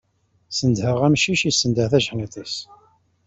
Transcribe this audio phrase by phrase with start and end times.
[0.57, 2.55] Snedheɣ amcic, issendeh tajeḥniḍt-is.